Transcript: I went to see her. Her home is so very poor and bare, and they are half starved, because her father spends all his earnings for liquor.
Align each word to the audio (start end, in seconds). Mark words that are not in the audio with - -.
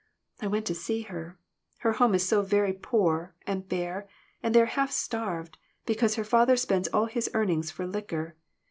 I 0.41 0.47
went 0.47 0.65
to 0.65 0.73
see 0.73 1.01
her. 1.03 1.37
Her 1.81 1.91
home 1.93 2.15
is 2.15 2.27
so 2.27 2.41
very 2.41 2.73
poor 2.73 3.35
and 3.45 3.69
bare, 3.69 4.09
and 4.41 4.55
they 4.55 4.61
are 4.63 4.65
half 4.65 4.89
starved, 4.89 5.59
because 5.85 6.15
her 6.15 6.23
father 6.23 6.57
spends 6.57 6.87
all 6.87 7.05
his 7.05 7.29
earnings 7.35 7.69
for 7.69 7.85
liquor. 7.85 8.35